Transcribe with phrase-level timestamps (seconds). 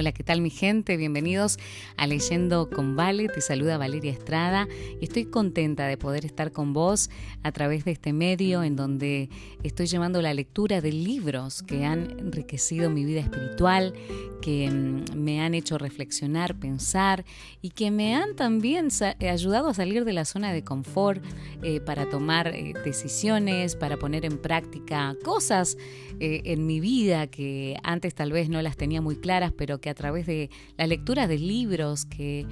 [0.00, 0.96] Hola, ¿qué tal mi gente?
[0.96, 1.58] Bienvenidos
[1.98, 3.28] a Leyendo con Vale.
[3.28, 4.66] Te saluda Valeria Estrada
[5.00, 7.10] estoy contenta de poder estar con vos
[7.42, 9.28] a través de este medio en donde
[9.62, 13.92] estoy llevando la lectura de libros que han enriquecido mi vida espiritual,
[14.40, 17.24] que mm, me han hecho reflexionar, pensar
[17.60, 18.88] y que me han también
[19.20, 21.22] ayudado a salir de la zona de confort
[21.62, 25.76] eh, para tomar eh, decisiones, para poner en práctica cosas
[26.20, 29.89] eh, en mi vida que antes tal vez no las tenía muy claras, pero que
[29.90, 32.46] a través de la lectura de libros que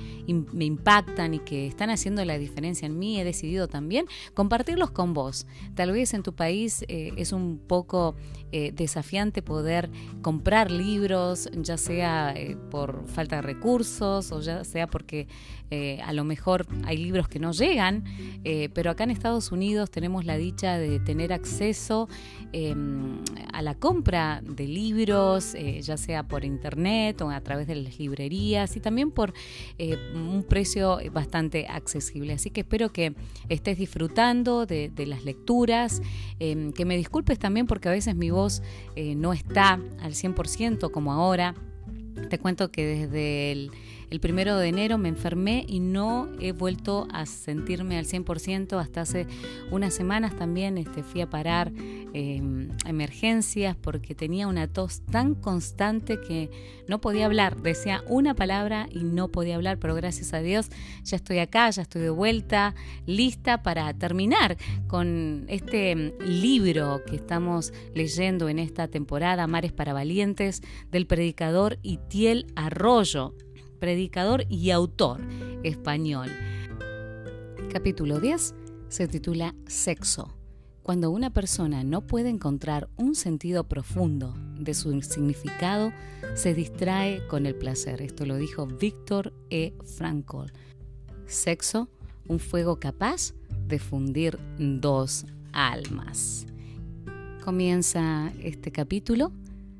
[0.52, 5.14] me impactan y que están haciendo la diferencia en mí, he decidido también compartirlos con
[5.14, 5.46] vos.
[5.74, 8.14] Tal vez en tu país eh, es un poco
[8.52, 9.90] eh, desafiante poder
[10.22, 15.28] comprar libros, ya sea eh, por falta de recursos o ya sea porque
[15.70, 18.04] a lo mejor hay libros que no llegan,
[18.74, 22.08] pero acá en Estados Unidos tenemos la dicha de tener acceso
[22.52, 23.18] em,
[23.52, 28.76] a la compra de libros, ya sea por internet o a través de las librerías
[28.76, 29.32] y también por
[29.78, 32.32] eh, un precio bastante accesible.
[32.32, 33.14] Así que espero que
[33.48, 36.02] estés disfrutando de, las lecturas,
[36.38, 38.62] em, que me disculpes también porque a veces mi voz
[38.96, 41.54] eh, no está al 100% como ahora.
[42.28, 43.70] Te cuento que desde el
[44.10, 49.02] el primero de enero me enfermé y no he vuelto a sentirme al 100% hasta
[49.02, 49.26] hace
[49.70, 51.70] unas semanas también este, fui a parar
[52.14, 56.50] em, emergencias porque tenía una tos tan constante que
[56.88, 57.60] no podía hablar.
[57.60, 60.70] Decía una palabra y no podía hablar, pero gracias a Dios
[61.04, 62.74] ya estoy acá, ya estoy de vuelta,
[63.06, 64.56] lista para terminar
[64.86, 71.78] con este em, libro que estamos leyendo en esta temporada, Mares para Valientes, del predicador
[71.82, 73.34] Itiel Arroyo
[73.78, 75.20] predicador y autor
[75.62, 76.28] español.
[77.72, 78.54] Capítulo 10
[78.88, 80.34] se titula Sexo.
[80.82, 85.92] Cuando una persona no puede encontrar un sentido profundo de su significado,
[86.34, 88.00] se distrae con el placer.
[88.00, 89.74] Esto lo dijo Víctor E.
[89.84, 90.46] Frankl.
[91.26, 91.90] Sexo,
[92.26, 93.34] un fuego capaz
[93.66, 96.46] de fundir dos almas.
[97.44, 99.32] Comienza este capítulo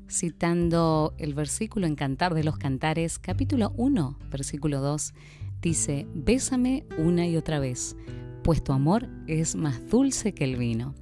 [0.09, 5.13] citando el versículo en Cantar de los Cantares, capítulo 1, versículo 2,
[5.61, 7.95] dice, Bésame una y otra vez,
[8.43, 10.95] pues tu amor es más dulce que el vino.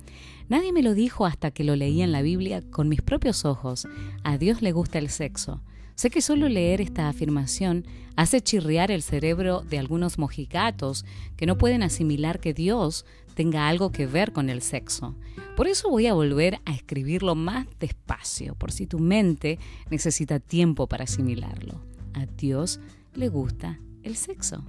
[0.49, 3.87] Nadie me lo dijo hasta que lo leí en la Biblia con mis propios ojos.
[4.23, 5.61] A Dios le gusta el sexo.
[5.97, 7.83] Sé que solo leer esta afirmación
[8.15, 13.03] hace chirriar el cerebro de algunos mojigatos que no pueden asimilar que Dios
[13.33, 15.15] tenga algo que ver con el sexo.
[15.55, 19.57] Por eso voy a volver a escribirlo más despacio, por si tu mente
[19.89, 21.81] necesita tiempo para asimilarlo.
[22.13, 22.79] A Dios
[23.15, 24.63] le gusta el sexo.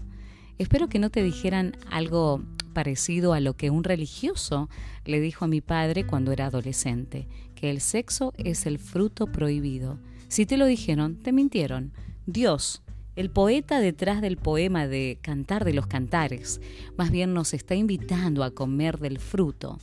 [0.56, 4.70] Espero que no te dijeran algo parecido a lo que un religioso
[5.04, 9.98] le dijo a mi padre cuando era adolescente, que el sexo es el fruto prohibido.
[10.28, 11.92] Si te lo dijeron, te mintieron.
[12.26, 12.82] Dios
[13.18, 16.60] el poeta detrás del poema de Cantar de los Cantares
[16.96, 19.80] más bien nos está invitando a comer del fruto.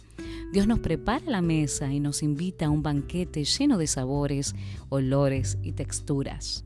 [0.54, 4.56] Dios nos prepara la mesa y nos invita a un banquete lleno de sabores,
[4.88, 6.64] olores y texturas.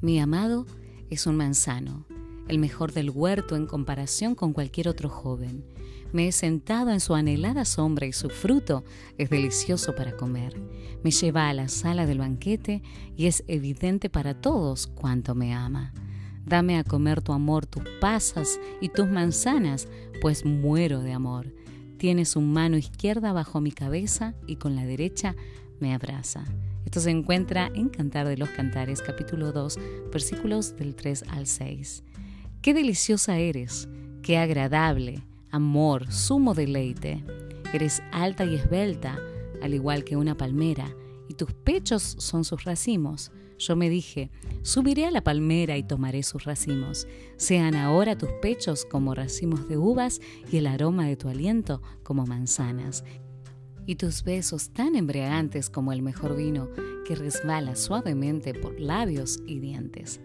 [0.00, 0.66] Mi amado
[1.10, 2.06] es un manzano,
[2.46, 5.64] el mejor del huerto en comparación con cualquier otro joven.
[6.16, 8.84] Me he sentado en su anhelada sombra y su fruto
[9.18, 10.58] es delicioso para comer.
[11.04, 12.82] Me lleva a la sala del banquete
[13.18, 15.92] y es evidente para todos cuánto me ama.
[16.46, 19.88] Dame a comer tu amor, tus pasas y tus manzanas,
[20.22, 21.52] pues muero de amor.
[21.98, 25.36] Tiene su mano izquierda bajo mi cabeza y con la derecha
[25.80, 26.44] me abraza.
[26.86, 29.78] Esto se encuentra en Cantar de los Cantares, capítulo 2,
[30.10, 32.04] versículos del 3 al 6.
[32.62, 33.86] Qué deliciosa eres,
[34.22, 35.22] qué agradable
[35.56, 37.24] amor, sumo deleite.
[37.72, 39.18] Eres alta y esbelta,
[39.62, 40.94] al igual que una palmera,
[41.28, 43.32] y tus pechos son sus racimos.
[43.58, 44.30] Yo me dije,
[44.62, 47.08] subiré a la palmera y tomaré sus racimos.
[47.38, 50.20] Sean ahora tus pechos como racimos de uvas
[50.52, 53.02] y el aroma de tu aliento como manzanas.
[53.86, 56.68] Y tus besos tan embriagantes como el mejor vino
[57.06, 60.20] que resbala suavemente por labios y dientes.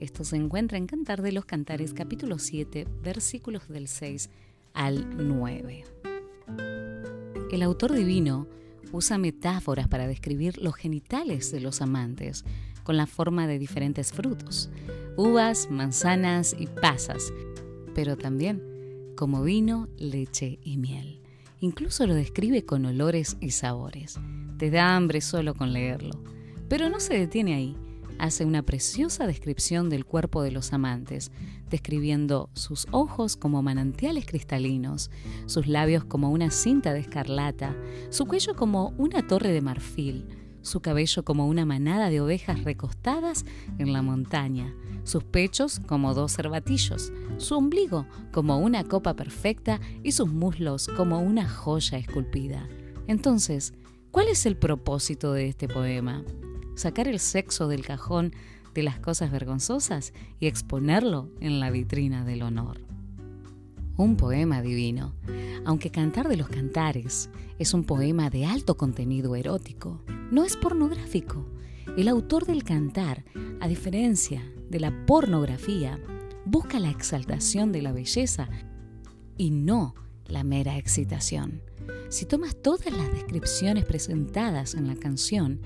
[0.00, 4.28] Esto se encuentra en Cantar de los Cantares capítulo 7 versículos del 6
[4.76, 5.84] al 9.
[7.50, 8.46] El autor divino
[8.92, 12.44] usa metáforas para describir los genitales de los amantes
[12.84, 14.70] con la forma de diferentes frutos,
[15.16, 17.32] uvas, manzanas y pasas,
[17.94, 18.62] pero también
[19.16, 21.20] como vino, leche y miel.
[21.60, 24.20] Incluso lo describe con olores y sabores.
[24.58, 26.22] Te da hambre solo con leerlo.
[26.68, 27.76] Pero no se detiene ahí
[28.18, 31.30] hace una preciosa descripción del cuerpo de los amantes,
[31.70, 35.10] describiendo sus ojos como manantiales cristalinos,
[35.46, 37.76] sus labios como una cinta de escarlata,
[38.10, 40.26] su cuello como una torre de marfil,
[40.66, 43.44] su cabello como una manada de ovejas recostadas
[43.78, 44.74] en la montaña,
[45.04, 51.20] sus pechos como dos cervatillos, su ombligo como una copa perfecta y sus muslos como
[51.20, 52.68] una joya esculpida.
[53.06, 53.74] Entonces,
[54.10, 56.24] ¿cuál es el propósito de este poema?
[56.76, 58.32] Sacar el sexo del cajón
[58.74, 62.80] de las cosas vergonzosas y exponerlo en la vitrina del honor.
[63.96, 65.14] Un poema divino,
[65.64, 71.46] aunque Cantar de los Cantares es un poema de alto contenido erótico, no es pornográfico.
[71.96, 73.24] El autor del cantar,
[73.60, 75.98] a diferencia de la pornografía,
[76.44, 78.50] busca la exaltación de la belleza
[79.38, 79.94] y no
[80.28, 81.62] la mera excitación.
[82.08, 85.60] Si tomas todas las descripciones presentadas en la canción,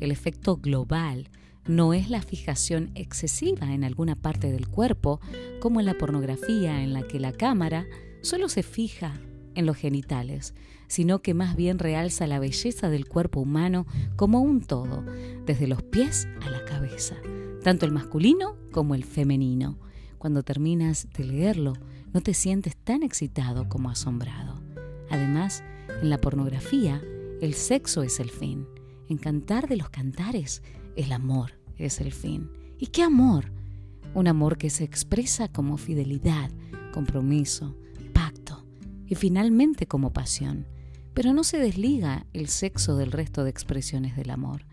[0.00, 1.28] el efecto global
[1.66, 5.20] no es la fijación excesiva en alguna parte del cuerpo,
[5.60, 7.86] como en la pornografía en la que la cámara
[8.22, 9.14] solo se fija
[9.54, 10.54] en los genitales,
[10.88, 15.04] sino que más bien realza la belleza del cuerpo humano como un todo,
[15.46, 17.16] desde los pies a la cabeza,
[17.62, 19.78] tanto el masculino como el femenino.
[20.18, 21.74] Cuando terminas de leerlo,
[22.14, 24.62] no te sientes tan excitado como asombrado.
[25.10, 25.64] Además,
[26.00, 27.02] en la pornografía,
[27.42, 28.68] el sexo es el fin.
[29.08, 30.62] En Cantar de los Cantares,
[30.96, 32.48] el amor es el fin.
[32.78, 33.52] ¿Y qué amor?
[34.14, 36.50] Un amor que se expresa como fidelidad,
[36.92, 37.76] compromiso,
[38.12, 38.64] pacto
[39.06, 40.68] y finalmente como pasión.
[41.14, 44.66] Pero no se desliga el sexo del resto de expresiones del amor.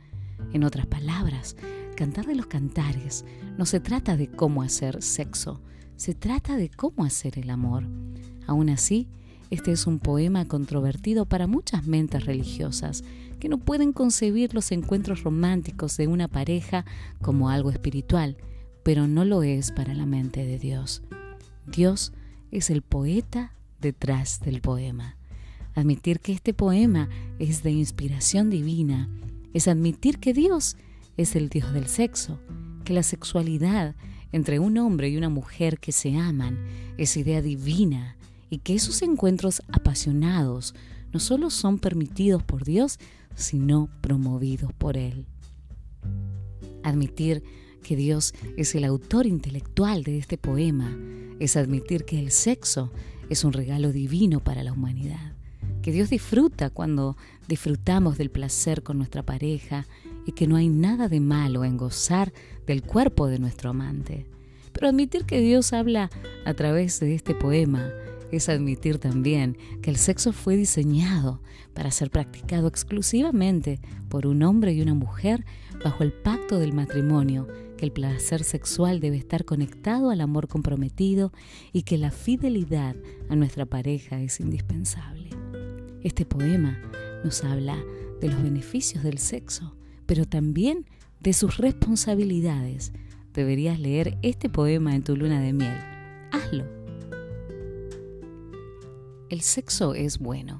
[0.54, 1.56] En otras palabras,
[2.02, 3.26] Cantar de los Cantares
[3.60, 5.62] no se trata de cómo hacer sexo,
[5.98, 7.84] se trata de cómo hacer el amor.
[8.48, 9.08] Aún así,
[9.52, 13.04] este es un poema controvertido para muchas mentes religiosas
[13.40, 16.86] que no pueden concebir los encuentros románticos de una pareja
[17.22, 18.36] como algo espiritual,
[18.82, 21.04] pero no lo es para la mente de Dios.
[21.68, 22.14] Dios
[22.50, 25.18] es el poeta detrás del poema.
[25.76, 29.08] Admitir que este poema es de inspiración divina
[29.54, 30.91] es admitir que Dios es
[31.22, 32.40] el Dios del sexo,
[32.84, 33.96] que la sexualidad
[34.32, 36.58] entre un hombre y una mujer que se aman
[36.98, 38.18] es idea divina
[38.50, 40.74] y que esos encuentros apasionados
[41.14, 42.98] no solo son permitidos por Dios,
[43.36, 45.26] sino promovidos por Él.
[46.84, 47.44] Admitir
[47.84, 50.98] que Dios es el autor intelectual de este poema
[51.40, 52.92] es admitir que el sexo
[53.30, 55.34] es un regalo divino para la humanidad,
[55.82, 57.16] que Dios disfruta cuando
[57.48, 59.86] disfrutamos del placer con nuestra pareja
[60.26, 62.34] y que no hay nada de malo en gozar
[62.66, 64.28] del cuerpo de nuestro amante.
[64.72, 66.10] Pero admitir que Dios habla
[66.46, 67.92] a través de este poema
[68.32, 71.42] es admitir también que el sexo fue diseñado
[71.74, 73.80] para ser practicado exclusivamente
[74.10, 75.46] por un hombre y una mujer
[75.84, 77.48] bajo el pacto del matrimonio,
[77.78, 81.32] que el placer sexual debe estar conectado al amor comprometido
[81.74, 82.96] y que la fidelidad
[83.30, 85.30] a nuestra pareja es indispensable.
[86.02, 86.80] Este poema
[87.24, 87.78] nos habla
[88.20, 89.76] de los beneficios del sexo,
[90.12, 90.86] pero también
[91.22, 92.92] de sus responsabilidades.
[93.34, 95.78] Deberías leer este poema en tu luna de miel.
[96.34, 96.66] Hazlo
[99.30, 100.60] el sexo es bueno.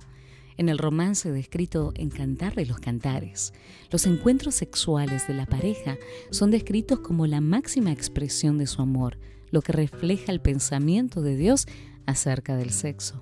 [0.56, 3.52] En el romance descrito en Cantar de los Cantares,
[3.90, 5.98] los encuentros sexuales de la pareja
[6.30, 9.18] son descritos como la máxima expresión de su amor,
[9.50, 11.68] lo que refleja el pensamiento de Dios
[12.06, 13.22] acerca del sexo.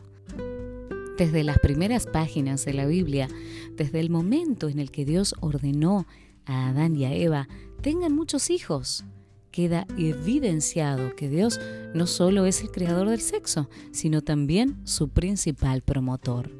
[1.19, 3.27] Desde las primeras páginas de la Biblia,
[3.75, 6.07] desde el momento en el que Dios ordenó
[6.45, 7.49] a Adán y a Eva
[7.81, 9.03] tengan muchos hijos,
[9.51, 11.59] queda evidenciado que Dios
[11.93, 16.51] no solo es el creador del sexo, sino también su principal promotor.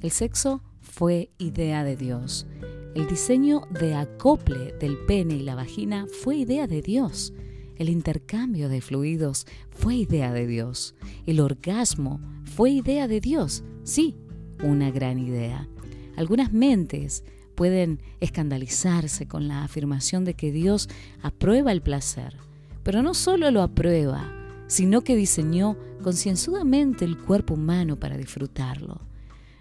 [0.00, 2.46] El sexo fue idea de Dios.
[2.94, 7.34] El diseño de acople del pene y la vagina fue idea de Dios.
[7.76, 10.94] El intercambio de fluidos fue idea de Dios.
[11.26, 13.62] El orgasmo fue idea de Dios.
[13.90, 14.14] Sí,
[14.62, 15.66] una gran idea.
[16.14, 17.24] Algunas mentes
[17.56, 20.88] pueden escandalizarse con la afirmación de que Dios
[21.22, 22.36] aprueba el placer,
[22.84, 24.32] pero no solo lo aprueba,
[24.68, 29.00] sino que diseñó concienzudamente el cuerpo humano para disfrutarlo.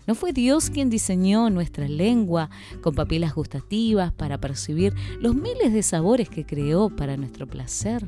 [0.06, 5.82] ¿No fue Dios quien diseñó nuestra lengua con papilas gustativas para percibir los miles de
[5.82, 8.08] sabores que creó para nuestro placer?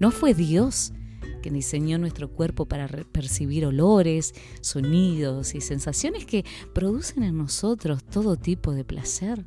[0.00, 0.92] ¿No fue Dios
[1.40, 8.36] que diseñó nuestro cuerpo para percibir olores, sonidos y sensaciones que producen en nosotros todo
[8.36, 9.46] tipo de placer.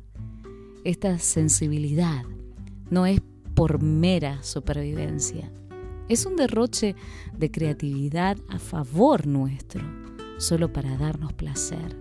[0.84, 2.24] Esta sensibilidad
[2.90, 3.20] no es
[3.54, 5.50] por mera supervivencia,
[6.08, 6.94] es un derroche
[7.36, 9.82] de creatividad a favor nuestro,
[10.38, 11.96] solo para darnos placer.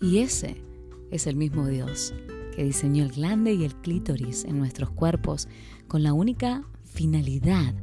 [0.00, 0.62] Y ese
[1.10, 2.14] es el mismo Dios
[2.54, 5.48] que diseñó el glande y el clítoris en nuestros cuerpos
[5.88, 7.74] con la única finalidad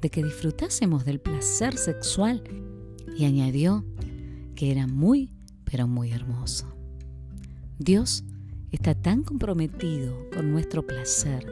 [0.00, 2.42] de que disfrutásemos del placer sexual
[3.16, 3.84] y añadió
[4.54, 5.32] que era muy,
[5.64, 6.74] pero muy hermoso.
[7.78, 8.24] Dios
[8.70, 11.46] está tan comprometido con nuestro placer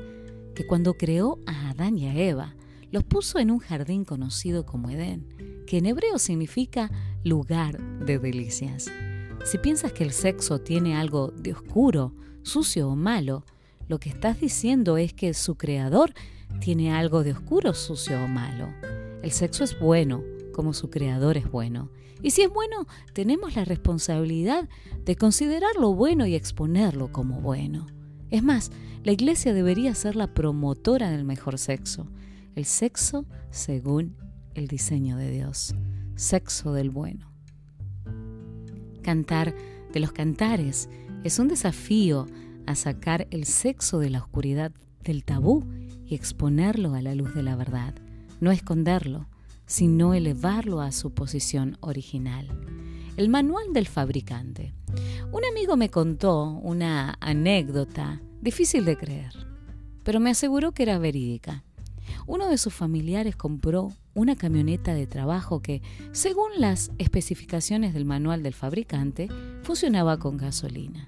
[0.55, 2.55] que cuando creó a Adán y a Eva,
[2.90, 5.26] los puso en un jardín conocido como Edén,
[5.67, 6.90] que en hebreo significa
[7.23, 8.90] lugar de delicias.
[9.45, 13.45] Si piensas que el sexo tiene algo de oscuro, sucio o malo,
[13.88, 16.12] lo que estás diciendo es que su creador
[16.61, 18.69] tiene algo de oscuro, sucio o malo.
[19.23, 21.90] El sexo es bueno, como su creador es bueno.
[22.23, 24.69] Y si es bueno, tenemos la responsabilidad
[25.05, 27.87] de considerarlo bueno y exponerlo como bueno.
[28.31, 28.71] Es más,
[29.05, 32.09] la iglesia debería ser la promotora del mejor sexo,
[32.57, 34.17] el sexo según
[34.55, 35.75] el diseño de Dios,
[36.17, 37.33] sexo del bueno.
[39.02, 39.55] Cantar
[39.93, 40.88] de los cantares
[41.25, 42.26] es un desafío
[42.67, 45.64] a sacar el sexo de la oscuridad del tabú
[46.09, 47.95] y exponerlo a la luz de la verdad,
[48.41, 49.27] no esconderlo,
[49.67, 52.49] sino elevarlo a su posición original.
[53.17, 54.73] El manual del fabricante.
[55.31, 59.33] Un amigo me contó una anécdota difícil de creer,
[60.05, 61.65] pero me aseguró que era verídica.
[62.27, 68.43] Uno de sus familiares compró una camioneta de trabajo que, según las especificaciones del manual
[68.43, 69.29] del fabricante,
[69.62, 71.07] funcionaba con gasolina.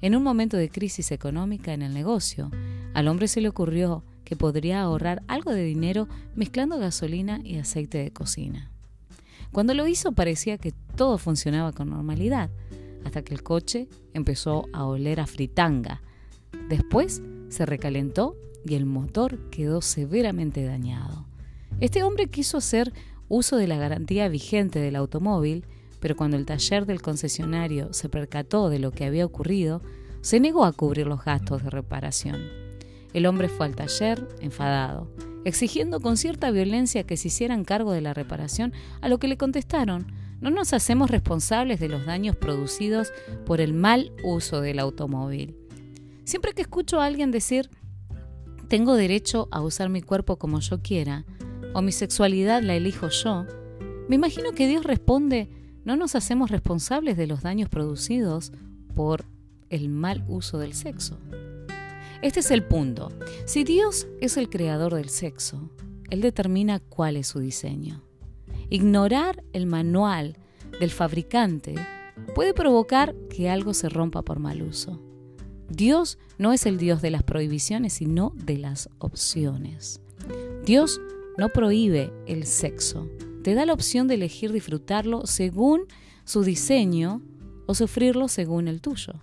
[0.00, 2.50] En un momento de crisis económica en el negocio,
[2.94, 6.06] al hombre se le ocurrió que podría ahorrar algo de dinero
[6.36, 8.70] mezclando gasolina y aceite de cocina.
[9.50, 12.48] Cuando lo hizo parecía que todo funcionaba con normalidad,
[13.04, 16.00] hasta que el coche empezó a oler a fritanga.
[16.68, 21.26] Después se recalentó y el motor quedó severamente dañado.
[21.80, 22.92] Este hombre quiso hacer
[23.26, 25.66] uso de la garantía vigente del automóvil,
[25.98, 29.82] pero cuando el taller del concesionario se percató de lo que había ocurrido,
[30.20, 32.69] se negó a cubrir los gastos de reparación.
[33.12, 35.10] El hombre fue al taller, enfadado,
[35.44, 39.36] exigiendo con cierta violencia que se hicieran cargo de la reparación, a lo que le
[39.36, 40.06] contestaron,
[40.40, 43.12] no nos hacemos responsables de los daños producidos
[43.44, 45.56] por el mal uso del automóvil.
[46.24, 47.68] Siempre que escucho a alguien decir,
[48.68, 51.24] tengo derecho a usar mi cuerpo como yo quiera,
[51.74, 53.46] o mi sexualidad la elijo yo,
[54.08, 55.48] me imagino que Dios responde,
[55.84, 58.52] no nos hacemos responsables de los daños producidos
[58.94, 59.24] por
[59.68, 61.18] el mal uso del sexo.
[62.22, 63.08] Este es el punto.
[63.46, 65.70] Si Dios es el creador del sexo,
[66.10, 68.02] Él determina cuál es su diseño.
[68.68, 70.36] Ignorar el manual
[70.78, 71.74] del fabricante
[72.34, 75.00] puede provocar que algo se rompa por mal uso.
[75.70, 80.02] Dios no es el Dios de las prohibiciones, sino de las opciones.
[80.66, 81.00] Dios
[81.38, 83.08] no prohíbe el sexo,
[83.42, 85.86] te da la opción de elegir disfrutarlo según
[86.24, 87.22] su diseño
[87.66, 89.14] o sufrirlo según el tuyo.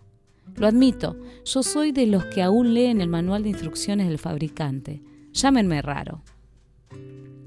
[0.57, 5.03] Lo admito, yo soy de los que aún leen el manual de instrucciones del fabricante.
[5.31, 6.23] Llámenme raro.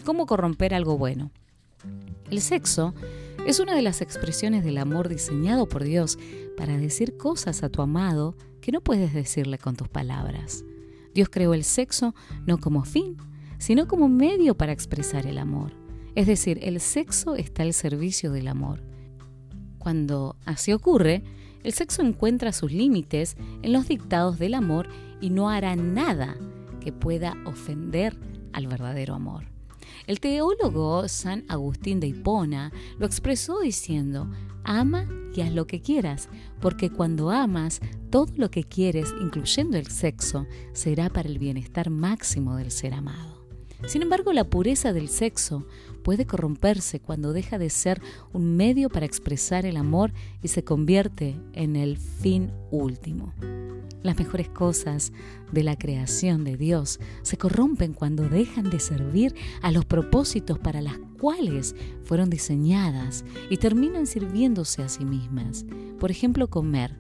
[0.05, 1.33] ¿Cómo corromper algo bueno?
[2.31, 2.95] El sexo
[3.47, 6.19] es una de las expresiones del amor diseñado por Dios
[6.57, 10.65] para decir cosas a tu amado que no puedes decirle con tus palabras.
[11.13, 12.15] Dios creó el sexo
[12.47, 13.17] no como fin,
[13.59, 15.73] sino como medio para expresar el amor.
[16.15, 18.85] Es decir, el sexo está al servicio del amor.
[19.79, 21.25] Cuando así ocurre,
[21.63, 24.89] el sexo encuentra sus límites en los dictados del amor
[25.21, 26.37] y no hará nada
[26.81, 28.17] que pueda ofender
[28.53, 29.45] al verdadero amor.
[30.07, 34.31] El teólogo San Agustín de Hipona lo expresó diciendo,
[34.65, 36.29] ama y haz lo que quieras,
[36.61, 42.57] porque cuando amas, todo lo que quieres, incluyendo el sexo, será para el bienestar máximo
[42.57, 43.47] del ser amado.
[43.87, 45.67] Sin embargo, la pureza del sexo
[46.03, 48.01] puede corromperse cuando deja de ser
[48.33, 53.33] un medio para expresar el amor y se convierte en el fin último.
[54.03, 55.13] Las mejores cosas
[55.53, 60.81] de la creación de Dios se corrompen cuando dejan de servir a los propósitos para
[60.81, 65.67] los cuales fueron diseñadas y terminan sirviéndose a sí mismas.
[65.99, 66.97] Por ejemplo, comer.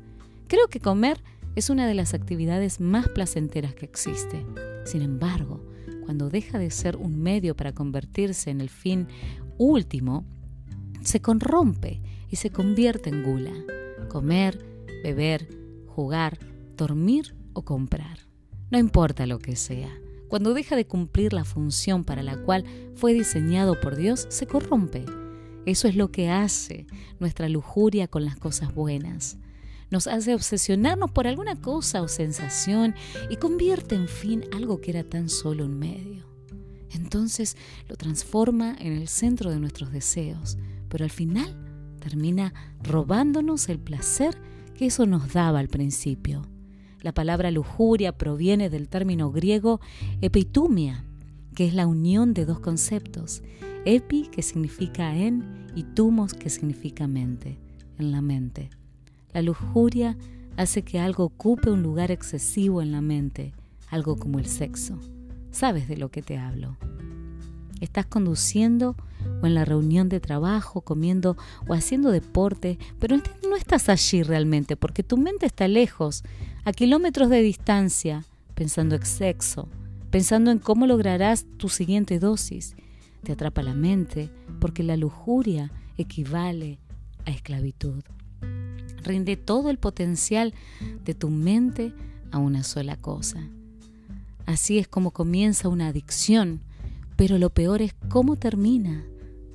[0.46, 1.22] Creo que comer
[1.56, 4.44] es una de las actividades más placenteras que existe.
[4.84, 5.64] Sin embargo,
[6.10, 9.06] cuando deja de ser un medio para convertirse en el fin
[9.58, 10.24] último,
[11.02, 13.52] se corrompe y se convierte en gula.
[14.08, 14.58] Comer,
[15.04, 15.48] beber,
[15.86, 16.36] jugar,
[16.76, 18.18] dormir o comprar.
[18.72, 19.96] No importa lo que sea.
[20.26, 22.64] Cuando deja de cumplir la función para la cual
[22.96, 25.04] fue diseñado por Dios, se corrompe.
[25.64, 26.88] Eso es lo que hace
[27.20, 29.38] nuestra lujuria con las cosas buenas
[29.90, 32.94] nos hace obsesionarnos por alguna cosa o sensación
[33.28, 36.26] y convierte en fin algo que era tan solo un medio.
[36.90, 37.56] Entonces
[37.88, 41.56] lo transforma en el centro de nuestros deseos, pero al final
[42.00, 44.36] termina robándonos el placer
[44.74, 46.42] que eso nos daba al principio.
[47.00, 49.80] La palabra lujuria proviene del término griego
[50.20, 51.04] epitumia,
[51.54, 53.42] que es la unión de dos conceptos,
[53.84, 57.58] epi que significa en y tumos que significa mente,
[57.98, 58.70] en la mente.
[59.32, 60.16] La lujuria
[60.56, 63.52] hace que algo ocupe un lugar excesivo en la mente,
[63.88, 64.98] algo como el sexo.
[65.50, 66.76] Sabes de lo que te hablo.
[67.80, 68.96] Estás conduciendo
[69.42, 74.76] o en la reunión de trabajo, comiendo o haciendo deporte, pero no estás allí realmente
[74.76, 76.22] porque tu mente está lejos,
[76.64, 79.68] a kilómetros de distancia, pensando en sexo,
[80.10, 82.74] pensando en cómo lograrás tu siguiente dosis.
[83.22, 86.78] Te atrapa la mente porque la lujuria equivale
[87.26, 88.02] a esclavitud.
[89.02, 90.54] Rinde todo el potencial
[91.04, 91.92] de tu mente
[92.30, 93.48] a una sola cosa.
[94.46, 96.60] Así es como comienza una adicción,
[97.16, 99.04] pero lo peor es cómo termina.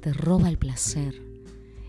[0.01, 1.21] Te roba el placer.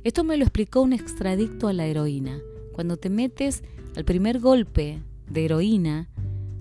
[0.04, 2.38] Esto me lo explicó un extradicto a la heroína.
[2.72, 3.62] Cuando te metes
[3.96, 6.08] al primer golpe de heroína,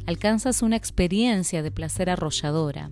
[0.05, 2.91] alcanzas una experiencia de placer arrolladora.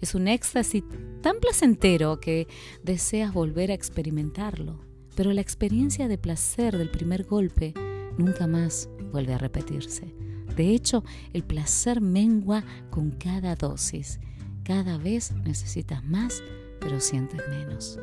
[0.00, 0.84] Es un éxtasis
[1.20, 2.48] tan placentero que
[2.82, 4.89] deseas volver a experimentarlo.
[5.20, 7.74] Pero la experiencia de placer del primer golpe
[8.16, 10.14] nunca más vuelve a repetirse.
[10.56, 14.18] De hecho, el placer mengua con cada dosis.
[14.64, 16.42] Cada vez necesitas más,
[16.80, 17.98] pero sientes menos.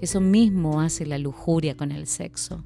[0.00, 2.64] Eso mismo hace la lujuria con el sexo.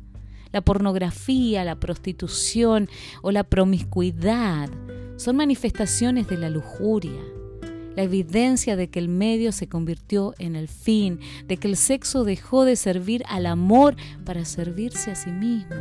[0.52, 2.88] La pornografía, la prostitución
[3.22, 4.70] o la promiscuidad
[5.16, 7.25] son manifestaciones de la lujuria,
[7.96, 12.24] la evidencia de que el medio se convirtió en el fin, de que el sexo
[12.24, 15.74] dejó de servir al amor para servirse a sí mismo.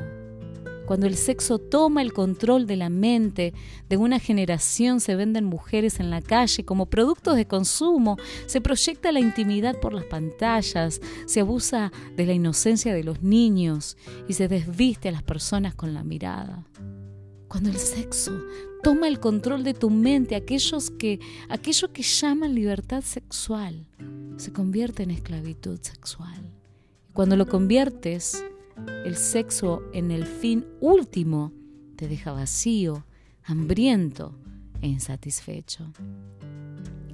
[0.85, 3.53] Cuando el sexo toma el control de la mente
[3.89, 9.11] de una generación, se venden mujeres en la calle como productos de consumo, se proyecta
[9.11, 14.47] la intimidad por las pantallas, se abusa de la inocencia de los niños y se
[14.47, 16.63] desviste a las personas con la mirada.
[17.55, 18.37] Cuando el sexo
[18.83, 23.87] toma el control de tu mente, aquellos que, aquello que llaman libertad sexual,
[24.35, 26.51] se convierte en esclavitud sexual.
[27.13, 28.43] Cuando lo conviertes,
[29.05, 31.53] el sexo en el fin último
[31.95, 33.05] te deja vacío,
[33.45, 34.35] hambriento
[34.81, 35.93] e insatisfecho.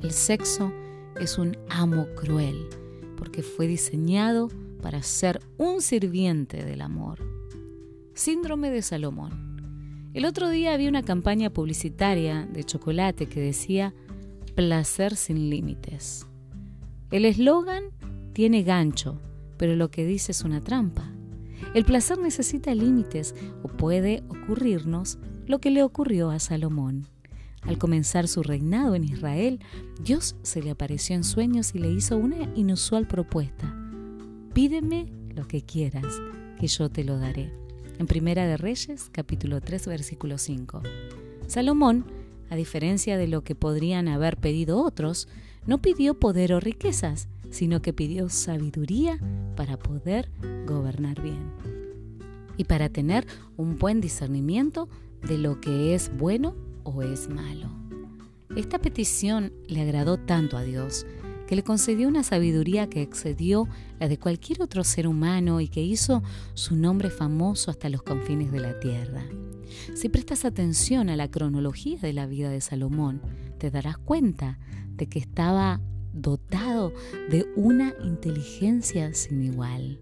[0.01, 0.73] El sexo
[1.19, 2.67] es un amo cruel
[3.15, 4.47] porque fue diseñado
[4.81, 7.19] para ser un sirviente del amor.
[8.15, 9.50] Síndrome de Salomón.
[10.13, 13.93] El otro día había una campaña publicitaria de chocolate que decía
[14.55, 16.27] placer sin límites.
[17.11, 17.85] El eslogan
[18.33, 19.21] tiene gancho,
[19.57, 21.09] pero lo que dice es una trampa.
[21.73, 27.07] El placer necesita límites o puede ocurrirnos lo que le ocurrió a Salomón.
[27.61, 29.59] Al comenzar su reinado en Israel,
[30.03, 33.73] Dios se le apareció en sueños y le hizo una inusual propuesta.
[34.53, 36.19] Pídeme lo que quieras,
[36.59, 37.60] que yo te lo daré
[38.01, 40.81] en Primera de Reyes, capítulo 3, versículo 5.
[41.45, 42.03] Salomón,
[42.49, 45.27] a diferencia de lo que podrían haber pedido otros,
[45.67, 49.19] no pidió poder o riquezas, sino que pidió sabiduría
[49.55, 50.31] para poder
[50.65, 51.51] gobernar bien
[52.57, 54.89] y para tener un buen discernimiento
[55.21, 57.69] de lo que es bueno o es malo.
[58.55, 61.05] Esta petición le agradó tanto a Dios
[61.51, 63.67] que le concedió una sabiduría que excedió
[63.99, 68.53] la de cualquier otro ser humano y que hizo su nombre famoso hasta los confines
[68.53, 69.21] de la tierra.
[69.93, 73.21] Si prestas atención a la cronología de la vida de Salomón,
[73.57, 74.59] te darás cuenta
[74.95, 75.81] de que estaba
[76.13, 76.93] dotado
[77.29, 79.99] de una inteligencia sin igual.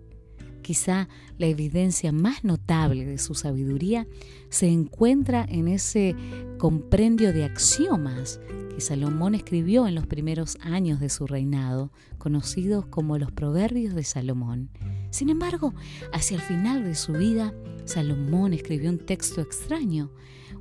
[0.70, 4.06] Quizá la evidencia más notable de su sabiduría
[4.50, 6.16] se encuentra en ese
[6.60, 13.18] comprendio de axiomas que Salomón escribió en los primeros años de su reinado, conocidos como
[13.18, 14.70] los Proverbios de Salomón.
[15.10, 15.74] Sin embargo,
[16.14, 17.52] hacia el final de su vida,
[17.86, 20.12] Salomón escribió un texto extraño,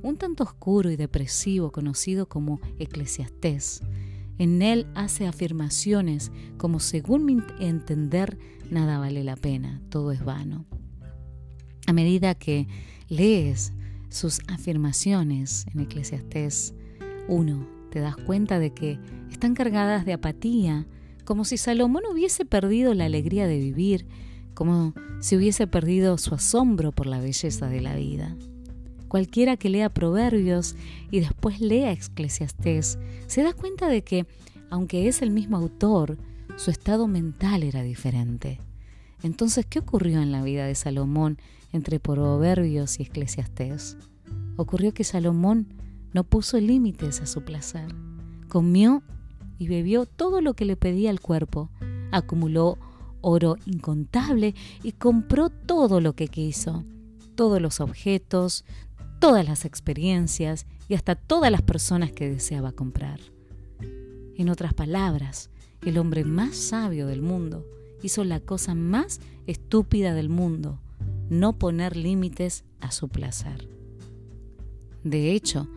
[0.01, 3.83] un tanto oscuro y depresivo conocido como Eclesiastés.
[4.39, 8.39] En él hace afirmaciones como según mi entender
[8.71, 10.65] nada vale la pena, todo es vano.
[11.87, 12.67] A medida que
[13.07, 13.73] lees
[14.09, 16.73] sus afirmaciones en Eclesiastés
[17.27, 18.99] 1, te das cuenta de que
[19.31, 20.85] están cargadas de apatía,
[21.25, 24.07] como si Salomón hubiese perdido la alegría de vivir,
[24.53, 28.35] como si hubiese perdido su asombro por la belleza de la vida.
[29.07, 30.75] Cualquiera que lea Proverbios
[31.09, 34.27] y después lea Eclesiastés se da cuenta de que,
[34.69, 36.17] aunque es el mismo autor,
[36.59, 38.59] su estado mental era diferente.
[39.23, 41.37] Entonces, ¿qué ocurrió en la vida de Salomón
[41.71, 43.97] entre Proverbios y Eclesiastés?
[44.57, 45.73] Ocurrió que Salomón
[46.11, 47.87] no puso límites a su placer.
[48.49, 49.03] Comió
[49.57, 51.69] y bebió todo lo que le pedía el cuerpo.
[52.11, 52.77] Acumuló
[53.21, 56.83] oro incontable y compró todo lo que quiso.
[57.35, 58.65] Todos los objetos,
[59.21, 63.21] todas las experiencias y hasta todas las personas que deseaba comprar.
[64.35, 65.49] En otras palabras,
[65.83, 67.65] el hombre más sabio del mundo
[68.01, 70.79] hizo la cosa más estúpida del mundo,
[71.29, 73.67] no poner límites a su placer.
[75.03, 75.67] De hecho,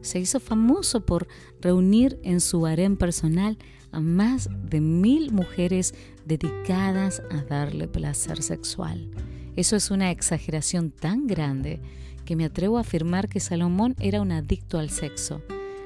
[0.00, 1.28] se hizo famoso por
[1.60, 3.58] reunir en su harén personal
[3.90, 5.94] a más de mil mujeres
[6.26, 9.10] dedicadas a darle placer sexual.
[9.56, 11.80] Eso es una exageración tan grande
[12.24, 15.42] que me atrevo a afirmar que Salomón era un adicto al sexo.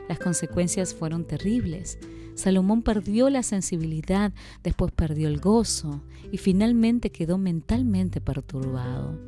[0.08, 1.98] Las consecuencias fueron terribles.
[2.34, 9.18] Salomón perdió la sensibilidad, después perdió el gozo y finalmente quedó mentalmente perturbado.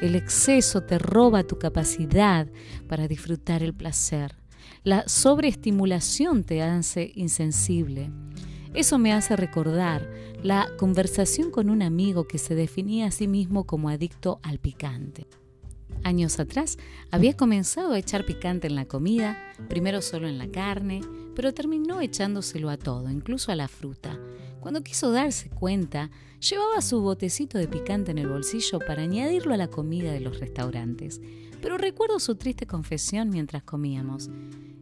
[0.00, 2.46] El exceso te roba tu capacidad
[2.88, 4.36] para disfrutar el placer.
[4.84, 8.10] La sobreestimulación te hace insensible.
[8.74, 10.10] Eso me hace recordar
[10.42, 15.26] la conversación con un amigo que se definía a sí mismo como adicto al picante.
[16.04, 16.78] Años atrás
[17.10, 21.00] había comenzado a echar picante en la comida, primero solo en la carne,
[21.34, 24.18] pero terminó echándoselo a todo, incluso a la fruta.
[24.60, 29.56] Cuando quiso darse cuenta, llevaba su botecito de picante en el bolsillo para añadirlo a
[29.56, 31.20] la comida de los restaurantes.
[31.60, 34.30] Pero recuerdo su triste confesión mientras comíamos.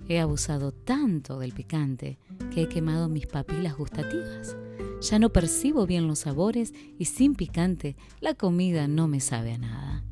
[0.09, 2.18] He abusado tanto del picante
[2.53, 4.57] que he quemado mis papilas gustativas.
[5.01, 9.59] Ya no percibo bien los sabores y sin picante la comida no me sabe a
[9.59, 10.05] nada.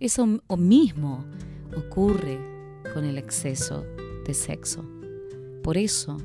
[0.00, 1.26] Eso mismo
[1.76, 2.38] ocurre
[2.94, 3.84] con el exceso
[4.26, 4.82] de sexo.
[5.62, 6.16] Por eso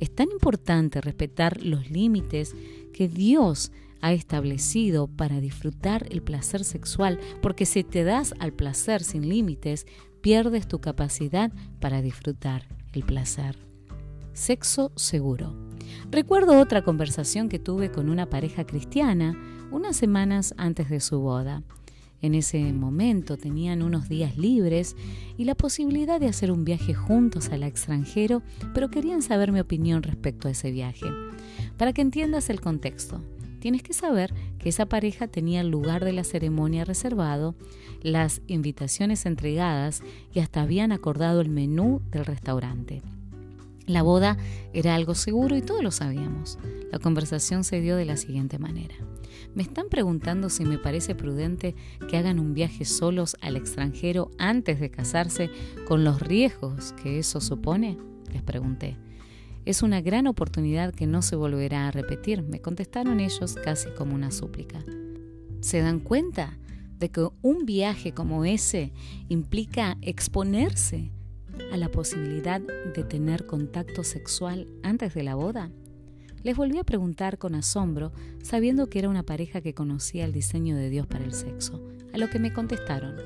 [0.00, 2.56] es tan importante respetar los límites
[2.92, 9.02] que Dios ha establecido para disfrutar el placer sexual, porque si te das al placer
[9.02, 9.86] sin límites,
[10.20, 13.58] pierdes tu capacidad para disfrutar el placer.
[14.32, 15.54] Sexo seguro.
[16.10, 19.38] Recuerdo otra conversación que tuve con una pareja cristiana
[19.70, 21.62] unas semanas antes de su boda.
[22.22, 24.96] En ese momento tenían unos días libres
[25.38, 28.42] y la posibilidad de hacer un viaje juntos al extranjero,
[28.74, 31.06] pero querían saber mi opinión respecto a ese viaje.
[31.78, 33.22] Para que entiendas el contexto,
[33.60, 37.54] tienes que saber que esa pareja tenía el lugar de la ceremonia reservado,
[38.02, 40.02] las invitaciones entregadas
[40.34, 43.02] y hasta habían acordado el menú del restaurante.
[43.86, 44.36] La boda
[44.72, 46.58] era algo seguro y todos lo sabíamos.
[46.92, 48.94] La conversación se dio de la siguiente manera.
[49.54, 51.74] Me están preguntando si me parece prudente
[52.08, 55.50] que hagan un viaje solos al extranjero antes de casarse
[55.86, 57.96] con los riesgos que eso supone.
[58.32, 58.96] Les pregunté.
[59.64, 64.14] Es una gran oportunidad que no se volverá a repetir, me contestaron ellos casi como
[64.14, 64.82] una súplica.
[65.60, 66.58] ¿Se dan cuenta
[66.98, 68.92] de que un viaje como ese
[69.28, 71.12] implica exponerse
[71.72, 75.70] a la posibilidad de tener contacto sexual antes de la boda?
[76.42, 80.76] Les volví a preguntar con asombro, sabiendo que era una pareja que conocía el diseño
[80.76, 81.80] de Dios para el sexo,
[82.14, 83.16] a lo que me contestaron.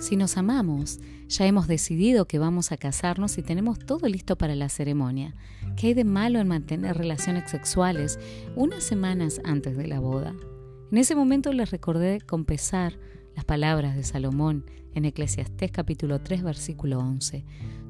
[0.00, 0.98] Si nos amamos,
[1.28, 5.34] ya hemos decidido que vamos a casarnos y tenemos todo listo para la ceremonia.
[5.76, 8.18] ¿Qué hay de malo en mantener relaciones sexuales
[8.56, 10.34] unas semanas antes de la boda?
[10.90, 12.98] En ese momento les recordé con pesar
[13.34, 14.64] las palabras de Salomón
[14.94, 17.44] en Eclesiastés capítulo 3 versículo 11.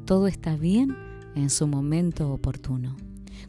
[0.05, 0.97] Todo está bien
[1.35, 2.97] en su momento oportuno.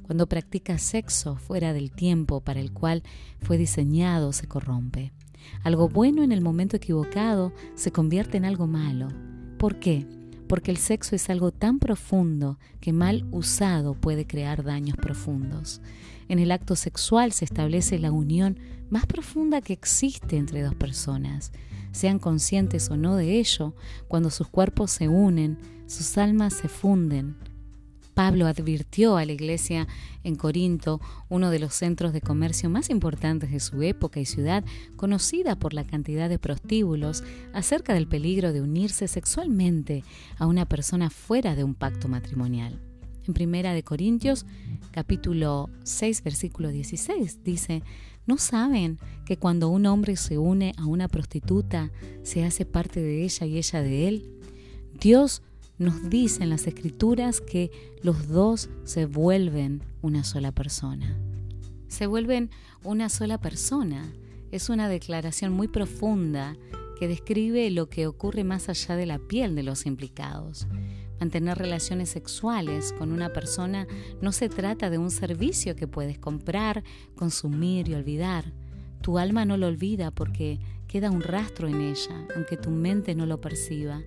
[0.03, 3.03] Cuando practica sexo fuera del tiempo para el cual
[3.41, 5.11] fue diseñado, se corrompe.
[5.63, 9.07] Algo bueno en el momento equivocado se convierte en algo malo.
[9.57, 10.05] ¿Por qué?
[10.47, 15.81] Porque el sexo es algo tan profundo que mal usado puede crear daños profundos.
[16.27, 21.51] En el acto sexual se establece la unión más profunda que existe entre dos personas.
[21.91, 23.75] Sean conscientes o no de ello,
[24.07, 27.35] cuando sus cuerpos se unen, sus almas se funden,
[28.13, 29.87] Pablo advirtió a la iglesia
[30.23, 30.99] en Corinto,
[31.29, 34.63] uno de los centros de comercio más importantes de su época y ciudad,
[34.95, 37.23] conocida por la cantidad de prostíbulos,
[37.53, 40.03] acerca del peligro de unirse sexualmente
[40.37, 42.79] a una persona fuera de un pacto matrimonial.
[43.27, 44.45] En Primera de Corintios,
[44.91, 47.83] capítulo 6, versículo 16, dice,
[48.25, 51.91] ¿no saben que cuando un hombre se une a una prostituta,
[52.23, 54.29] se hace parte de ella y ella de él?
[54.99, 55.41] Dios
[55.77, 57.71] nos dicen las escrituras que
[58.03, 61.17] los dos se vuelven una sola persona.
[61.87, 62.51] Se vuelven
[62.83, 64.13] una sola persona.
[64.51, 66.55] Es una declaración muy profunda
[66.99, 70.67] que describe lo que ocurre más allá de la piel de los implicados.
[71.21, 73.85] Mantener relaciones sexuales con una persona
[74.21, 76.83] no se trata de un servicio que puedes comprar,
[77.15, 78.51] consumir y olvidar.
[79.01, 83.27] Tu alma no lo olvida porque queda un rastro en ella, aunque tu mente no
[83.27, 84.01] lo perciba.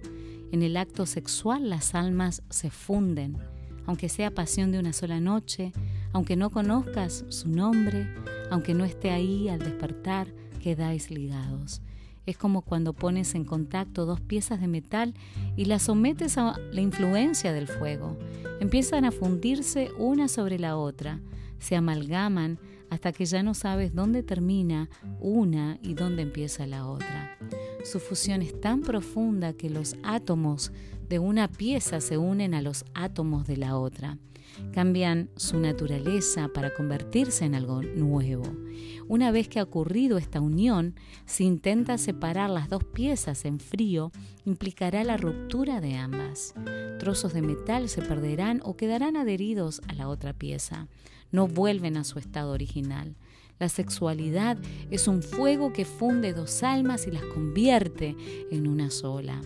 [0.50, 3.38] En el acto sexual las almas se funden,
[3.86, 5.72] aunque sea pasión de una sola noche,
[6.12, 8.12] aunque no conozcas su nombre,
[8.50, 11.80] aunque no esté ahí al despertar, quedáis ligados.
[12.26, 15.14] Es como cuando pones en contacto dos piezas de metal
[15.56, 18.16] y las sometes a la influencia del fuego.
[18.60, 21.20] Empiezan a fundirse una sobre la otra,
[21.58, 22.58] se amalgaman
[22.90, 24.88] hasta que ya no sabes dónde termina
[25.20, 27.36] una y dónde empieza la otra.
[27.84, 30.72] su fusión es tan profunda que los átomos
[31.08, 34.18] de una pieza se unen a los átomos de la otra.
[34.72, 38.44] Cambian su naturaleza para convertirse en algo nuevo.
[39.08, 40.94] Una vez que ha ocurrido esta unión,
[41.26, 44.12] si intenta separar las dos piezas en frío,
[44.44, 46.54] implicará la ruptura de ambas.
[46.98, 50.88] Trozos de metal se perderán o quedarán adheridos a la otra pieza.
[51.32, 53.16] No vuelven a su estado original.
[53.58, 54.58] La sexualidad
[54.90, 58.16] es un fuego que funde dos almas y las convierte
[58.50, 59.40] en una sola.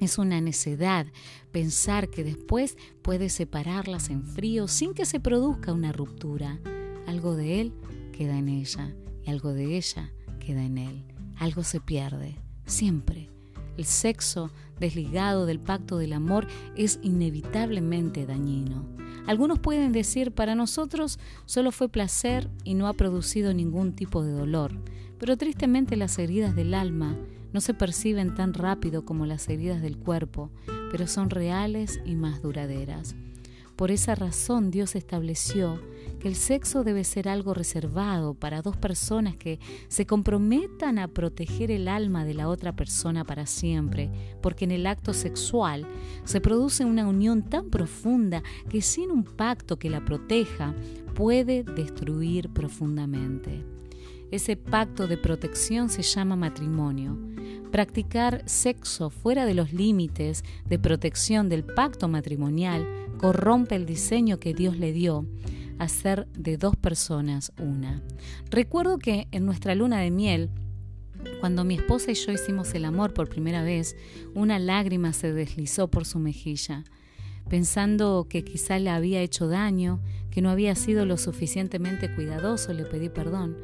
[0.00, 1.06] Es una necedad
[1.52, 6.60] pensar que después puede separarlas en frío sin que se produzca una ruptura.
[7.06, 7.72] Algo de él
[8.12, 11.04] queda en ella y algo de ella queda en él.
[11.38, 13.30] Algo se pierde, siempre.
[13.76, 18.86] El sexo desligado del pacto del amor es inevitablemente dañino.
[19.26, 24.32] Algunos pueden decir, para nosotros solo fue placer y no ha producido ningún tipo de
[24.32, 24.72] dolor,
[25.18, 27.16] pero tristemente las heridas del alma
[27.56, 30.50] no se perciben tan rápido como las heridas del cuerpo,
[30.90, 33.16] pero son reales y más duraderas.
[33.76, 35.80] Por esa razón Dios estableció
[36.20, 41.70] que el sexo debe ser algo reservado para dos personas que se comprometan a proteger
[41.70, 44.10] el alma de la otra persona para siempre,
[44.42, 45.86] porque en el acto sexual
[46.24, 50.74] se produce una unión tan profunda que sin un pacto que la proteja
[51.14, 53.75] puede destruir profundamente.
[54.30, 57.16] Ese pacto de protección se llama matrimonio.
[57.70, 62.86] Practicar sexo fuera de los límites de protección del pacto matrimonial
[63.18, 65.26] corrompe el diseño que Dios le dio,
[65.78, 68.02] hacer de dos personas una.
[68.50, 70.50] Recuerdo que en nuestra luna de miel,
[71.40, 73.96] cuando mi esposa y yo hicimos el amor por primera vez,
[74.34, 76.84] una lágrima se deslizó por su mejilla.
[77.48, 82.84] Pensando que quizá le había hecho daño, que no había sido lo suficientemente cuidadoso, le
[82.84, 83.56] pedí perdón.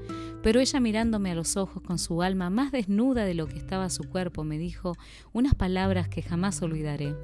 [0.42, 3.88] Pero ella mirándome a los ojos con su alma más desnuda de lo que estaba
[3.90, 4.96] su cuerpo, me dijo
[5.32, 7.14] unas palabras que jamás olvidaré.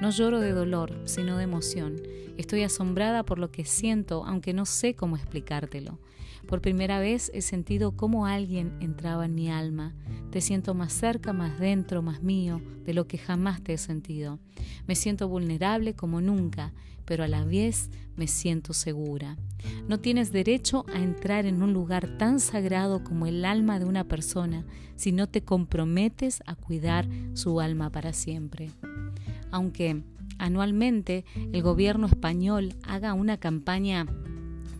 [0.00, 2.02] No lloro de dolor, sino de emoción.
[2.36, 5.98] Estoy asombrada por lo que siento, aunque no sé cómo explicártelo.
[6.46, 9.94] Por primera vez he sentido cómo alguien entraba en mi alma.
[10.30, 14.38] Te siento más cerca, más dentro, más mío, de lo que jamás te he sentido.
[14.86, 16.72] Me siento vulnerable como nunca,
[17.04, 19.36] pero a la vez me siento segura.
[19.88, 24.04] No tienes derecho a entrar en un lugar tan sagrado como el alma de una
[24.04, 28.70] persona si no te comprometes a cuidar su alma para siempre
[29.50, 30.02] aunque
[30.38, 34.06] anualmente el gobierno español haga una campaña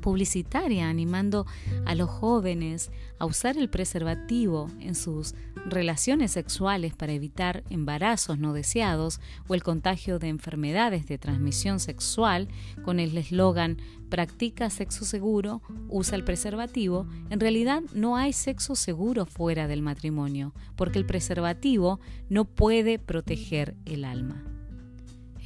[0.06, 1.46] publicitaria animando
[1.84, 5.34] a los jóvenes a usar el preservativo en sus
[5.68, 12.46] relaciones sexuales para evitar embarazos no deseados o el contagio de enfermedades de transmisión sexual
[12.84, 19.26] con el eslogan practica sexo seguro, usa el preservativo, en realidad no hay sexo seguro
[19.26, 24.55] fuera del matrimonio, porque el preservativo no puede proteger el alma.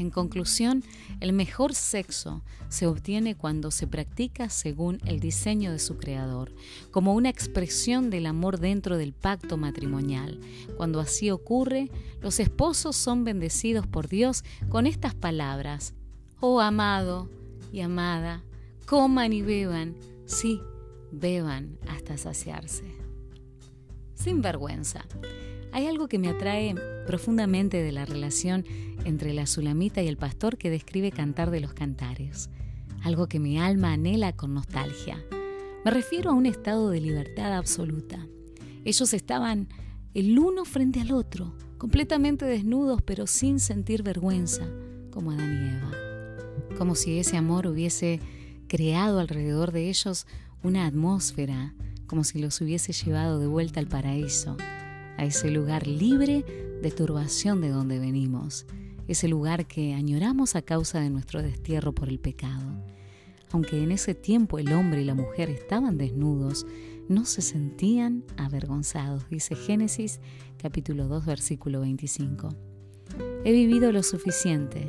[0.01, 0.83] En conclusión,
[1.21, 6.55] el mejor sexo se obtiene cuando se practica según el diseño de su creador,
[6.91, 10.41] como una expresión del amor dentro del pacto matrimonial.
[10.79, 11.91] Cuando así ocurre,
[12.23, 15.93] los esposos son bendecidos por Dios con estas palabras.
[16.41, 17.29] Oh amado
[17.71, 18.43] y amada,
[18.87, 20.63] coman y beban, sí,
[21.13, 22.85] beban hasta saciarse.
[24.15, 25.05] Sin vergüenza.
[25.73, 26.75] Hay algo que me atrae
[27.07, 28.65] profundamente de la relación
[29.05, 32.51] entre la sulamita y el pastor que describe Cantar de los Cantares,
[33.03, 35.25] algo que mi alma anhela con nostalgia.
[35.85, 38.27] Me refiero a un estado de libertad absoluta.
[38.85, 39.69] Ellos estaban
[40.13, 44.67] el uno frente al otro, completamente desnudos pero sin sentir vergüenza,
[45.13, 46.79] como Adán y Eva.
[46.79, 48.19] Como si ese amor hubiese
[48.67, 50.27] creado alrededor de ellos
[50.65, 51.75] una atmósfera,
[52.09, 54.57] como si los hubiese llevado de vuelta al paraíso
[55.21, 56.47] a ese lugar libre
[56.81, 58.65] de turbación de donde venimos,
[59.07, 62.67] ese lugar que añoramos a causa de nuestro destierro por el pecado.
[63.51, 66.67] Aunque en ese tiempo el hombre y la mujer estaban desnudos,
[67.11, 70.21] no se sentían avergonzados, dice Génesis
[70.57, 72.49] capítulo 2 versículo 25.
[73.45, 74.89] He vivido lo suficiente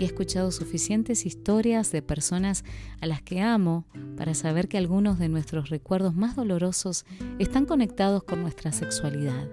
[0.00, 2.64] he escuchado suficientes historias de personas
[3.00, 3.84] a las que amo
[4.16, 7.04] para saber que algunos de nuestros recuerdos más dolorosos
[7.38, 9.48] están conectados con nuestra sexualidad.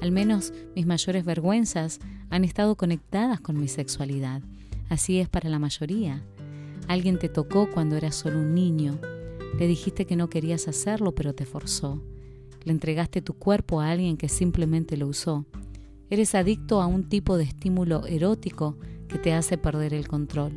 [0.00, 4.42] Al menos mis mayores vergüenzas han estado conectadas con mi sexualidad.
[4.88, 6.24] Así es para la mayoría.
[6.88, 8.98] Alguien te tocó cuando eras solo un niño.
[9.58, 12.02] Le dijiste que no querías hacerlo, pero te forzó.
[12.64, 15.46] Le entregaste tu cuerpo a alguien que simplemente lo usó.
[16.10, 18.76] Eres adicto a un tipo de estímulo erótico
[19.12, 20.52] que te hace perder el control.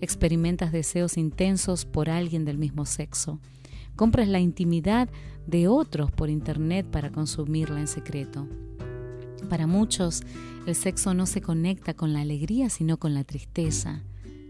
[0.00, 3.38] Experimentas deseos intensos por alguien del mismo sexo.
[3.94, 5.08] Compras la intimidad
[5.46, 8.48] de otros por internet para consumirla en secreto.
[9.48, 10.22] Para muchos,
[10.66, 14.02] el sexo no se conecta con la alegría, sino con la tristeza.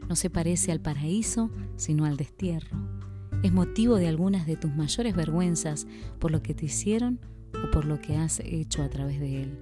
[0.09, 2.79] No se parece al paraíso, sino al destierro.
[3.43, 5.87] Es motivo de algunas de tus mayores vergüenzas
[6.19, 7.21] por lo que te hicieron
[7.67, 9.59] o por lo que has hecho a través de él.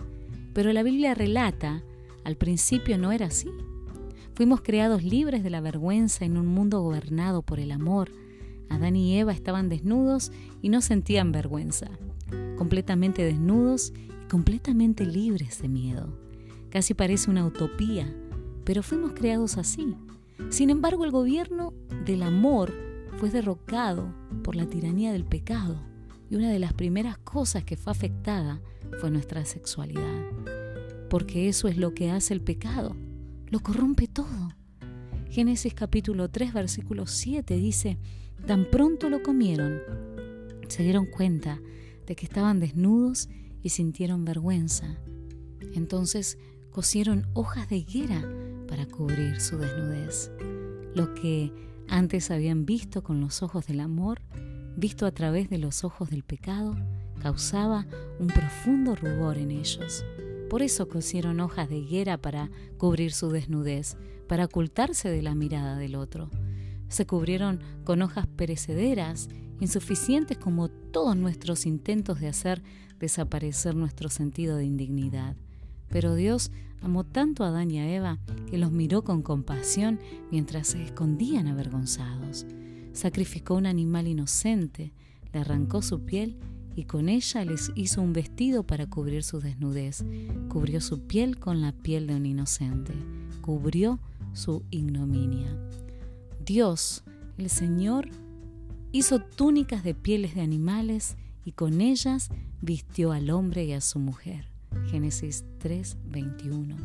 [0.52, 1.82] Pero la Biblia relata,
[2.24, 3.48] al principio no era así.
[4.40, 8.10] Fuimos creados libres de la vergüenza en un mundo gobernado por el amor.
[8.70, 11.90] Adán y Eva estaban desnudos y no sentían vergüenza,
[12.56, 13.92] completamente desnudos
[14.24, 16.18] y completamente libres de miedo.
[16.70, 18.16] Casi parece una utopía,
[18.64, 19.94] pero fuimos creados así.
[20.48, 21.74] Sin embargo, el gobierno
[22.06, 22.72] del amor
[23.18, 25.82] fue derrocado por la tiranía del pecado
[26.30, 28.62] y una de las primeras cosas que fue afectada
[29.00, 30.24] fue nuestra sexualidad,
[31.10, 32.96] porque eso es lo que hace el pecado,
[33.50, 34.54] lo corrompe todo.
[35.28, 37.98] Génesis capítulo 3 versículo 7 dice,
[38.46, 39.80] tan pronto lo comieron,
[40.68, 41.60] se dieron cuenta
[42.06, 43.28] de que estaban desnudos
[43.62, 44.98] y sintieron vergüenza.
[45.74, 46.38] Entonces
[46.70, 48.22] cosieron hojas de higuera
[48.68, 50.30] para cubrir su desnudez.
[50.94, 51.52] Lo que
[51.88, 54.22] antes habían visto con los ojos del amor,
[54.76, 56.76] visto a través de los ojos del pecado,
[57.20, 57.86] causaba
[58.18, 60.04] un profundo rubor en ellos.
[60.50, 65.76] Por eso cosieron hojas de higuera para cubrir su desnudez, para ocultarse de la mirada
[65.76, 66.28] del otro.
[66.88, 69.28] Se cubrieron con hojas perecederas,
[69.60, 72.64] insuficientes como todos nuestros intentos de hacer
[72.98, 75.36] desaparecer nuestro sentido de indignidad.
[75.88, 76.50] Pero Dios
[76.82, 78.18] amó tanto a Adán y a Eva
[78.50, 80.00] que los miró con compasión
[80.32, 82.44] mientras se escondían avergonzados.
[82.92, 84.92] Sacrificó un animal inocente,
[85.32, 86.38] le arrancó su piel
[86.76, 90.04] y con ella les hizo un vestido para cubrir su desnudez.
[90.48, 92.94] Cubrió su piel con la piel de un inocente.
[93.40, 93.98] Cubrió
[94.32, 95.56] su ignominia.
[96.44, 97.04] Dios,
[97.38, 98.08] el Señor,
[98.92, 102.28] hizo túnicas de pieles de animales y con ellas
[102.60, 104.46] vistió al hombre y a su mujer.
[104.90, 106.76] Génesis 3:21.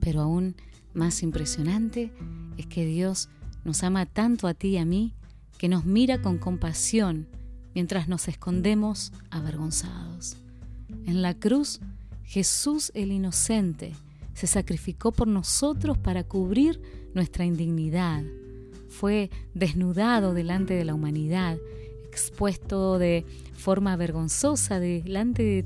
[0.00, 0.54] Pero aún
[0.94, 2.12] más impresionante
[2.56, 3.28] es que Dios
[3.64, 5.14] nos ama tanto a ti y a mí
[5.58, 7.28] que nos mira con compasión
[7.74, 10.36] mientras nos escondemos avergonzados.
[11.06, 11.80] En la cruz,
[12.24, 13.92] Jesús el inocente
[14.34, 16.80] se sacrificó por nosotros para cubrir
[17.14, 18.22] nuestra indignidad.
[18.88, 21.58] Fue desnudado delante de la humanidad,
[22.06, 25.64] expuesto de forma vergonzosa delante de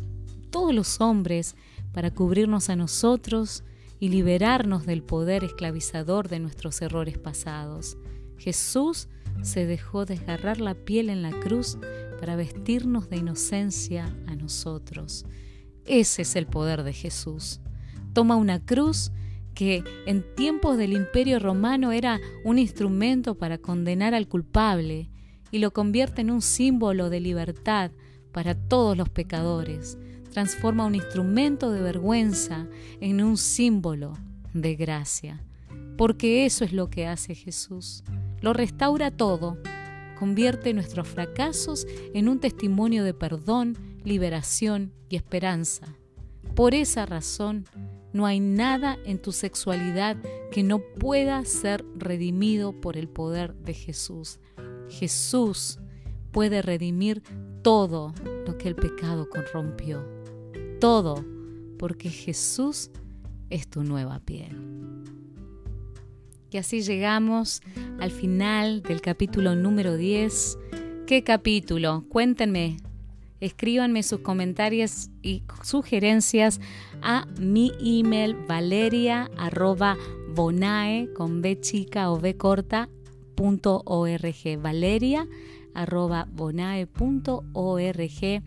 [0.51, 1.57] todos los hombres
[1.93, 3.65] para cubrirnos a nosotros
[3.99, 7.97] y liberarnos del poder esclavizador de nuestros errores pasados.
[8.39, 9.09] Jesús
[9.43, 11.79] se dejó desgarrar la piel en la cruz
[12.19, 15.27] para vestirnos de inocencia a nosotros.
[15.85, 17.61] Ese es el poder de Jesús.
[18.13, 19.13] Toma una cruz
[19.55, 25.11] que en tiempos del imperio romano era un instrumento para condenar al culpable
[25.51, 27.91] y lo convierte en un símbolo de libertad
[28.33, 29.97] para todos los pecadores
[30.37, 32.69] transforma un instrumento de vergüenza
[33.01, 34.13] en un símbolo
[34.53, 35.43] de gracia.
[35.97, 38.05] Porque eso es lo que hace Jesús.
[38.47, 39.59] Lo restaura todo.
[40.21, 45.97] Convierte nuestros fracasos en un testimonio de perdón, liberación y esperanza.
[46.55, 47.65] Por esa razón,
[48.13, 50.17] no hay nada en tu sexualidad
[50.53, 54.39] que no pueda ser redimido por el poder de Jesús.
[54.91, 55.81] Jesús
[56.31, 57.25] puede redimir
[57.63, 58.15] todo
[58.47, 60.07] lo que el pecado corrompió
[60.79, 61.25] todo,
[61.81, 62.93] porque Jesús
[63.51, 64.57] es tu nueva piel.
[66.57, 67.61] Y así llegamos
[68.01, 70.57] al final del capítulo número 10.
[71.07, 72.07] ¿Qué capítulo?
[72.09, 72.79] Cuéntenme,
[73.41, 76.59] escríbanme sus comentarios y sugerencias
[77.03, 79.31] a mi email valeria
[80.35, 82.89] bonae con b chica o b corta
[83.35, 85.29] punto org valeria
[85.75, 88.43] arroba bonae punto org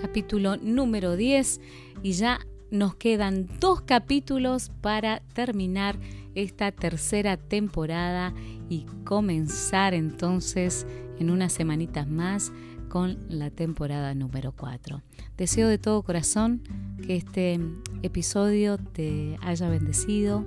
[0.00, 1.60] capítulo número 10
[2.04, 2.38] y ya
[2.70, 5.98] nos quedan dos capítulos para terminar
[6.34, 8.34] esta tercera temporada
[8.68, 10.86] y comenzar entonces
[11.18, 12.52] en unas semanitas más
[12.88, 15.02] con la temporada número 4.
[15.36, 16.62] Deseo de todo corazón
[17.06, 17.60] que este
[18.02, 20.46] episodio te haya bendecido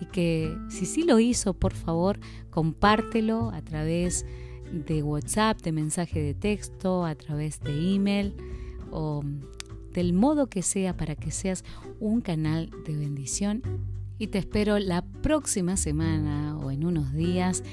[0.00, 2.18] y que si sí lo hizo, por favor,
[2.50, 4.26] compártelo a través
[4.72, 8.34] de WhatsApp, de mensaje de texto, a través de email
[8.90, 9.22] o
[9.92, 11.64] del modo que sea para que seas
[12.00, 13.62] un canal de bendición.
[14.18, 17.64] Y te espero la próxima semana o en unos días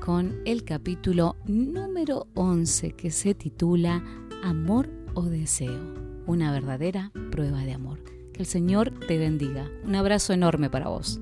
[0.00, 4.04] con el capítulo número 11 que se titula
[4.42, 5.94] Amor o Deseo,
[6.26, 8.02] una verdadera prueba de amor.
[8.32, 9.68] Que el Señor te bendiga.
[9.84, 11.20] Un abrazo enorme para vos.